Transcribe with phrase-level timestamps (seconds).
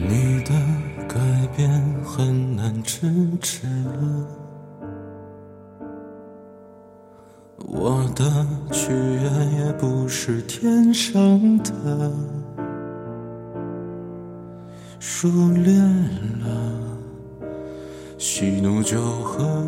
[0.00, 0.54] 你的
[1.08, 1.18] 改
[1.56, 1.68] 变
[2.04, 3.10] 很难支
[3.40, 4.26] 持了，
[7.58, 12.12] 我的取悦也不是天生的，
[15.00, 15.82] 熟练
[16.40, 16.98] 了，
[18.18, 19.66] 喜怒就合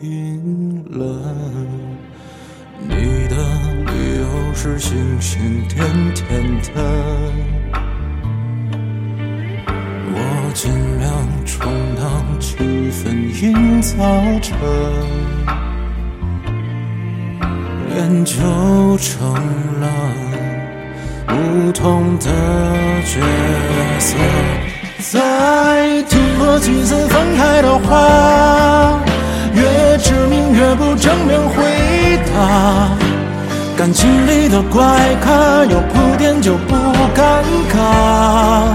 [0.00, 1.20] 并了。
[2.78, 2.94] 你
[3.28, 3.36] 的
[3.90, 7.65] 理由是星星点点的。
[10.56, 11.12] 尽量
[11.44, 12.56] 充当气
[12.90, 13.12] 氛
[13.44, 13.94] 营造
[14.40, 14.54] 者，
[17.94, 18.34] 练就
[18.96, 19.34] 成
[19.82, 19.86] 了
[21.26, 22.30] 不同的
[23.04, 23.20] 角
[23.98, 24.16] 色。
[25.10, 28.98] 再听过几次分开的话，
[29.52, 32.96] 越致命越不正面回答。
[33.76, 36.74] 感情里的怪咖，有铺垫就不
[37.14, 38.72] 尴尬。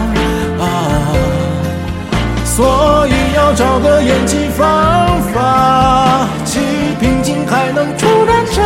[2.62, 6.60] 所以要找个演技方法，既
[7.00, 8.64] 平静还能突然挣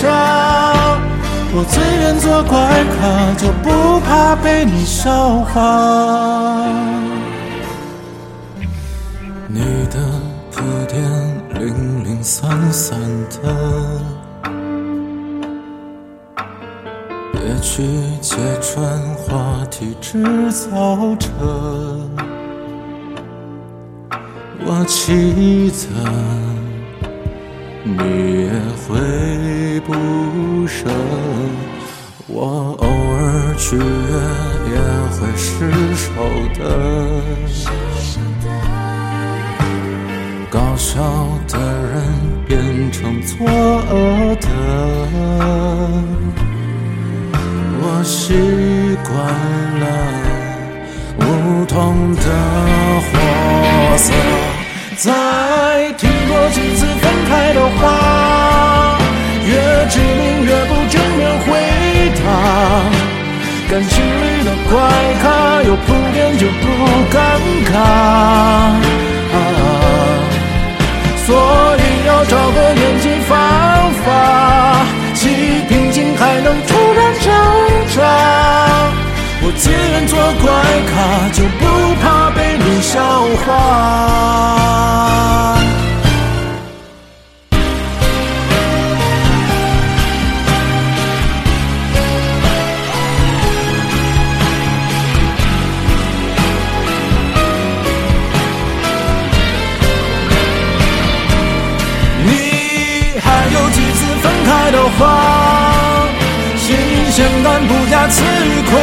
[0.00, 0.96] 扎。
[1.52, 2.56] 我自愿做怪
[2.96, 6.64] 咖，就不怕被你笑话。
[9.48, 9.98] 你的
[10.50, 10.98] 铺垫
[11.60, 12.98] 零零散散
[13.28, 13.52] 的，
[17.32, 17.82] 别去
[18.22, 21.28] 揭穿话题制造者。
[24.64, 25.86] 我记得，
[27.84, 27.92] 你
[28.44, 28.50] 也
[28.82, 28.88] 会
[29.80, 30.88] 不舍。
[32.28, 34.74] 我偶尔去也
[35.12, 36.04] 会失手
[36.58, 36.60] 的。
[40.50, 41.02] 搞笑
[41.48, 41.94] 的人
[42.46, 44.48] 变成作恶的，
[47.78, 48.32] 我习
[49.04, 49.14] 惯
[49.80, 49.84] 了
[51.76, 52.22] 同的
[53.04, 53.12] 货
[53.98, 54.08] 色。
[54.96, 55.12] 再
[55.98, 58.96] 听过几次分开的话，
[59.44, 59.52] 越
[59.90, 61.46] 致命越不正面回
[62.16, 62.24] 答。
[63.68, 64.74] 感情里的怪
[65.22, 66.64] 咖，有铺垫就不
[67.12, 67.14] 尴
[67.68, 67.74] 尬。
[71.26, 71.28] 所
[71.76, 73.36] 以要找个演技方
[74.02, 74.06] 法，
[75.12, 75.28] 既
[75.68, 77.35] 平静还能突然挣。
[79.48, 80.50] 我自愿做怪
[80.90, 81.62] 咖，就不
[82.02, 82.98] 怕被你笑
[83.46, 83.46] 话。
[102.24, 102.30] 你
[103.20, 106.08] 还有几次分开的话，
[106.56, 106.66] 新
[107.12, 108.74] 鲜感不加词语匮，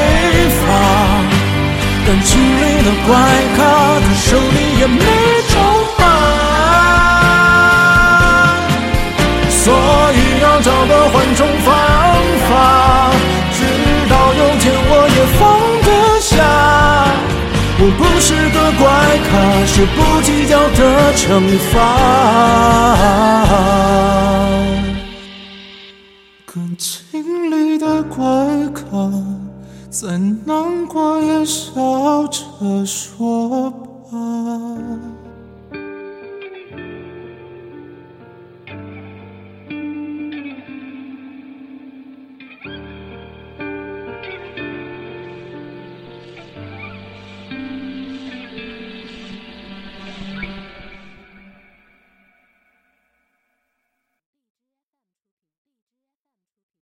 [2.05, 3.11] 感情里的怪
[3.55, 3.59] 咖，
[4.01, 4.99] 可手里也没
[5.47, 5.53] 筹
[5.99, 6.01] 码，
[9.49, 9.63] 所
[10.13, 11.65] 以要找个缓冲方
[12.49, 12.51] 法，
[13.53, 13.57] 直
[14.09, 15.41] 到有天我也放
[15.83, 16.31] 得下。
[17.79, 18.83] 我不是个怪
[19.29, 19.31] 咖，
[19.65, 20.81] 是不计较的
[21.15, 21.21] 惩
[21.71, 21.73] 罚。
[26.53, 26.91] 感情
[27.49, 28.21] 里的怪
[28.73, 28.83] 咖，
[29.93, 33.92] 再难过也笑着说吧。